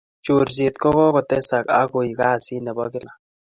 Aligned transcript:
chornatet 0.25 0.75
ko 0.81 0.87
kokotesak 0.97 1.65
ak 1.79 1.87
koek 1.91 2.13
kasit 2.19 2.61
nebo 2.63 2.83
kila 2.93 3.13